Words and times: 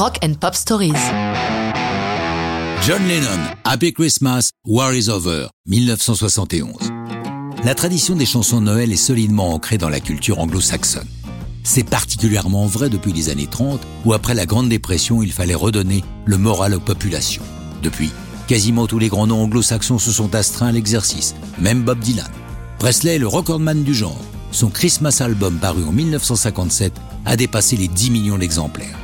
Rock 0.00 0.16
and 0.24 0.32
Pop 0.40 0.54
Stories. 0.54 0.94
John 2.86 3.06
Lennon, 3.06 3.38
Happy 3.66 3.92
Christmas, 3.92 4.48
War 4.64 4.94
is 4.94 5.10
Over, 5.10 5.50
1971. 5.66 6.72
La 7.66 7.74
tradition 7.74 8.16
des 8.16 8.24
chansons 8.24 8.62
Noël 8.62 8.92
est 8.92 8.96
solidement 8.96 9.52
ancrée 9.52 9.76
dans 9.76 9.90
la 9.90 10.00
culture 10.00 10.38
anglo-saxonne. 10.38 11.06
C'est 11.64 11.84
particulièrement 11.84 12.64
vrai 12.64 12.88
depuis 12.88 13.12
les 13.12 13.28
années 13.28 13.46
30, 13.46 13.78
où 14.06 14.14
après 14.14 14.32
la 14.32 14.46
Grande 14.46 14.70
Dépression, 14.70 15.22
il 15.22 15.32
fallait 15.32 15.54
redonner 15.54 16.02
le 16.24 16.38
moral 16.38 16.72
aux 16.72 16.80
populations. 16.80 17.44
Depuis, 17.82 18.10
quasiment 18.48 18.86
tous 18.86 18.98
les 18.98 19.08
grands 19.08 19.26
noms 19.26 19.42
anglo-saxons 19.42 19.98
se 19.98 20.12
sont 20.12 20.34
astreints 20.34 20.68
à 20.68 20.72
l'exercice, 20.72 21.34
même 21.58 21.82
Bob 21.82 21.98
Dylan. 21.98 22.30
Presley 22.78 23.16
est 23.16 23.18
le 23.18 23.28
recordman 23.28 23.84
du 23.84 23.92
genre. 23.92 24.24
Son 24.50 24.70
Christmas 24.70 25.18
album 25.20 25.58
paru 25.58 25.84
en 25.84 25.92
1957 25.92 26.94
a 27.26 27.36
dépassé 27.36 27.76
les 27.76 27.88
10 27.88 28.10
millions 28.10 28.38
d'exemplaires. 28.38 28.96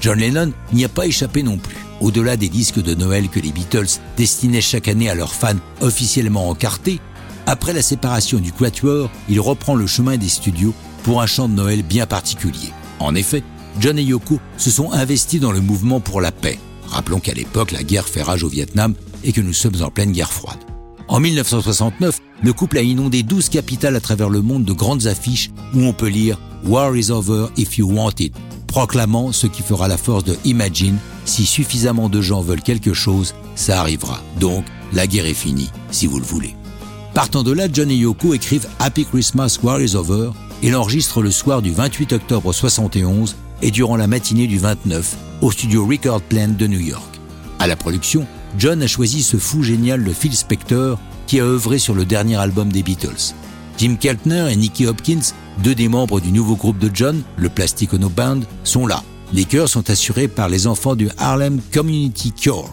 John 0.00 0.18
Lennon 0.18 0.52
n'y 0.72 0.84
a 0.84 0.88
pas 0.88 1.06
échappé 1.06 1.42
non 1.42 1.58
plus. 1.58 1.76
Au-delà 2.00 2.36
des 2.36 2.48
disques 2.48 2.82
de 2.82 2.94
Noël 2.94 3.28
que 3.28 3.40
les 3.40 3.52
Beatles 3.52 4.00
destinaient 4.16 4.60
chaque 4.60 4.88
année 4.88 5.10
à 5.10 5.14
leurs 5.14 5.34
fans 5.34 5.56
officiellement 5.80 6.48
encartés, 6.48 7.00
après 7.46 7.72
la 7.72 7.82
séparation 7.82 8.38
du 8.38 8.52
Quatuor, 8.52 9.10
il 9.28 9.40
reprend 9.40 9.74
le 9.74 9.86
chemin 9.86 10.16
des 10.16 10.28
studios 10.28 10.74
pour 11.02 11.20
un 11.20 11.26
chant 11.26 11.48
de 11.48 11.54
Noël 11.54 11.82
bien 11.82 12.06
particulier. 12.06 12.72
En 12.98 13.14
effet, 13.14 13.42
John 13.80 13.98
et 13.98 14.02
Yoko 14.02 14.38
se 14.56 14.70
sont 14.70 14.92
investis 14.92 15.40
dans 15.40 15.52
le 15.52 15.60
mouvement 15.60 16.00
pour 16.00 16.20
la 16.20 16.32
paix. 16.32 16.58
Rappelons 16.86 17.20
qu'à 17.20 17.34
l'époque, 17.34 17.72
la 17.72 17.82
guerre 17.82 18.08
fait 18.08 18.22
rage 18.22 18.44
au 18.44 18.48
Vietnam 18.48 18.94
et 19.24 19.32
que 19.32 19.40
nous 19.40 19.52
sommes 19.52 19.82
en 19.82 19.90
pleine 19.90 20.12
guerre 20.12 20.32
froide. 20.32 20.58
En 21.08 21.18
1969, 21.18 22.20
le 22.42 22.52
couple 22.52 22.78
a 22.78 22.82
inondé 22.82 23.22
12 23.22 23.48
capitales 23.48 23.96
à 23.96 24.00
travers 24.00 24.30
le 24.30 24.42
monde 24.42 24.64
de 24.64 24.72
grandes 24.72 25.06
affiches 25.06 25.50
où 25.74 25.82
on 25.82 25.92
peut 25.92 26.08
lire 26.08 26.38
War 26.64 26.96
is 26.96 27.10
over 27.10 27.48
if 27.56 27.78
you 27.78 27.90
want 27.90 28.20
it, 28.20 28.34
proclamant 28.70 29.32
ce 29.32 29.48
qui 29.48 29.62
fera 29.62 29.88
la 29.88 29.96
force 29.96 30.22
de 30.22 30.36
Imagine. 30.44 30.96
Si 31.24 31.44
suffisamment 31.44 32.08
de 32.08 32.20
gens 32.20 32.40
veulent 32.40 32.62
quelque 32.62 32.94
chose, 32.94 33.34
ça 33.56 33.80
arrivera. 33.80 34.22
Donc, 34.38 34.64
la 34.92 35.08
guerre 35.08 35.26
est 35.26 35.34
finie, 35.34 35.70
si 35.90 36.06
vous 36.06 36.18
le 36.20 36.24
voulez. 36.24 36.54
Partant 37.12 37.42
de 37.42 37.50
là, 37.50 37.66
John 37.70 37.90
et 37.90 37.96
Yoko 37.96 38.32
écrivent 38.32 38.68
Happy 38.78 39.04
Christmas, 39.04 39.58
War 39.62 39.80
is 39.80 39.96
Over 39.96 40.30
et 40.62 40.70
l'enregistrent 40.70 41.20
le 41.20 41.32
soir 41.32 41.62
du 41.62 41.72
28 41.72 42.12
octobre 42.12 42.52
71 42.52 43.34
et 43.60 43.72
durant 43.72 43.96
la 43.96 44.06
matinée 44.06 44.46
du 44.46 44.58
29 44.58 45.16
au 45.42 45.50
studio 45.50 45.84
Record 45.84 46.22
Plant 46.22 46.54
de 46.56 46.66
New 46.68 46.80
York. 46.80 47.20
À 47.58 47.66
la 47.66 47.74
production, 47.74 48.24
John 48.56 48.82
a 48.82 48.86
choisi 48.86 49.22
ce 49.22 49.36
fou 49.36 49.64
génial 49.64 50.04
de 50.04 50.12
Phil 50.12 50.34
Spector 50.34 50.98
qui 51.26 51.40
a 51.40 51.44
œuvré 51.44 51.78
sur 51.78 51.94
le 51.94 52.04
dernier 52.04 52.36
album 52.36 52.70
des 52.70 52.84
Beatles. 52.84 53.34
Jim 53.78 53.96
Keltner 53.98 54.46
et 54.50 54.56
Nicky 54.56 54.86
Hopkins, 54.86 55.34
deux 55.62 55.74
des 55.74 55.88
membres 55.88 56.20
du 56.20 56.32
nouveau 56.32 56.56
groupe 56.56 56.78
de 56.78 56.90
John, 56.92 57.22
le 57.36 57.48
Plastic 57.48 57.92
Ono 57.92 58.08
Band, 58.08 58.40
sont 58.64 58.86
là. 58.86 59.02
Les 59.32 59.44
chœurs 59.44 59.68
sont 59.68 59.90
assurés 59.90 60.28
par 60.28 60.48
les 60.48 60.66
enfants 60.66 60.96
du 60.96 61.08
Harlem 61.18 61.60
Community 61.72 62.32
Chore. 62.40 62.70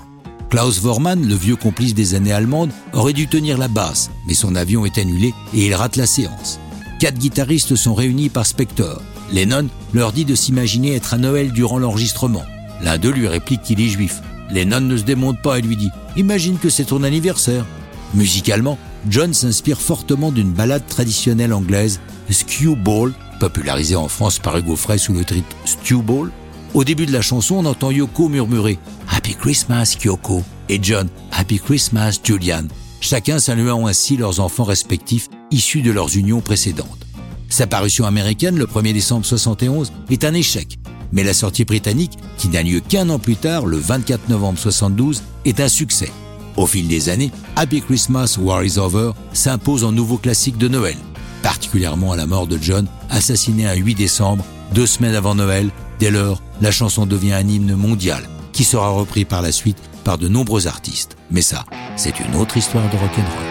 Klaus 0.49 0.79
Vormann, 0.79 1.27
le 1.27 1.35
vieux 1.35 1.57
complice 1.57 1.93
des 1.93 2.15
années 2.15 2.31
allemandes, 2.31 2.71
aurait 2.93 3.13
dû 3.13 3.27
tenir 3.27 3.57
la 3.57 3.67
basse, 3.67 4.09
mais 4.27 4.33
son 4.33 4.55
avion 4.55 4.85
est 4.85 4.97
annulé 4.97 5.33
et 5.53 5.67
il 5.67 5.75
rate 5.75 5.97
la 5.97 6.05
séance. 6.05 6.59
Quatre 6.99 7.19
guitaristes 7.19 7.75
sont 7.75 7.93
réunis 7.93 8.29
par 8.29 8.45
Spector. 8.45 9.01
Lennon 9.31 9.67
leur 9.93 10.13
dit 10.13 10.25
de 10.25 10.35
s'imaginer 10.35 10.95
être 10.95 11.13
à 11.13 11.17
Noël 11.17 11.51
durant 11.51 11.79
l'enregistrement. 11.79 12.43
L'un 12.81 12.97
d'eux 12.97 13.11
lui 13.11 13.27
réplique 13.27 13.63
qu'il 13.63 13.81
est 13.81 13.89
juif. 13.89 14.21
Lennon 14.49 14.79
ne 14.79 14.95
se 14.95 15.03
démonte 15.03 15.41
pas 15.41 15.59
et 15.59 15.61
lui 15.61 15.75
dit 15.75 15.91
Imagine 16.15 16.57
que 16.57 16.69
c'est 16.69 16.85
ton 16.85 17.03
anniversaire. 17.03 17.65
Musicalement, 18.13 18.77
John 19.09 19.33
s'inspire 19.33 19.79
fortement 19.79 20.31
d'une 20.31 20.51
ballade 20.51 20.87
traditionnelle 20.87 21.53
anglaise, 21.53 21.99
Skew 22.29 22.75
Ball, 22.75 23.13
popularisée 23.39 23.95
en 23.95 24.07
France 24.07 24.39
par 24.39 24.57
Hugo 24.57 24.75
Frey 24.75 24.97
sous 24.97 25.13
le 25.13 25.23
titre 25.23 25.55
Stew 25.65 26.01
Ball, 26.01 26.31
au 26.73 26.83
début 26.83 27.05
de 27.05 27.13
la 27.13 27.21
chanson, 27.21 27.55
on 27.55 27.65
entend 27.65 27.91
Yoko 27.91 28.29
murmurer 28.29 28.77
Happy 29.09 29.35
Christmas, 29.35 29.95
Kyoko 29.97 30.43
et 30.69 30.79
John 30.81 31.07
Happy 31.31 31.59
Christmas, 31.59 32.19
Julian, 32.23 32.65
chacun 32.99 33.39
saluant 33.39 33.87
ainsi 33.87 34.17
leurs 34.17 34.39
enfants 34.39 34.63
respectifs 34.63 35.29
issus 35.49 35.81
de 35.81 35.91
leurs 35.91 36.15
unions 36.15 36.41
précédentes. 36.41 37.07
Sa 37.49 37.67
parution 37.67 38.05
américaine 38.05 38.57
le 38.57 38.65
1er 38.65 38.93
décembre 38.93 39.25
71 39.25 39.93
est 40.09 40.25
un 40.25 40.33
échec, 40.33 40.77
mais 41.13 41.23
la 41.23 41.33
sortie 41.33 41.63
britannique, 41.63 42.17
qui 42.37 42.49
n'a 42.49 42.63
lieu 42.63 42.81
qu'un 42.81 43.09
an 43.09 43.19
plus 43.19 43.37
tard, 43.37 43.65
le 43.65 43.77
24 43.77 44.29
novembre 44.29 44.59
72, 44.59 45.23
est 45.45 45.61
un 45.61 45.69
succès. 45.69 46.11
Au 46.57 46.65
fil 46.67 46.87
des 46.87 47.09
années, 47.09 47.31
Happy 47.55 47.81
Christmas, 47.81 48.37
War 48.39 48.63
is 48.63 48.77
Over 48.77 49.11
s'impose 49.31 49.83
en 49.83 49.91
nouveau 49.91 50.17
classique 50.17 50.57
de 50.57 50.67
Noël, 50.67 50.97
particulièrement 51.41 52.11
à 52.11 52.17
la 52.17 52.25
mort 52.25 52.47
de 52.47 52.57
John, 52.61 52.87
assassiné 53.09 53.67
un 53.67 53.75
8 53.75 53.95
décembre, 53.95 54.43
deux 54.73 54.87
semaines 54.87 55.15
avant 55.15 55.35
Noël, 55.35 55.71
Dès 55.99 56.11
lors, 56.11 56.41
la 56.61 56.71
chanson 56.71 57.05
devient 57.05 57.33
un 57.33 57.47
hymne 57.47 57.75
mondial 57.75 58.23
qui 58.51 58.63
sera 58.63 58.89
repris 58.89 59.25
par 59.25 59.41
la 59.41 59.51
suite 59.51 59.77
par 60.03 60.17
de 60.17 60.27
nombreux 60.27 60.67
artistes. 60.67 61.17
Mais 61.31 61.41
ça, 61.41 61.65
c'est 61.95 62.19
une 62.19 62.35
autre 62.35 62.57
histoire 62.57 62.89
de 62.89 62.97
rock'n'roll. 62.97 63.46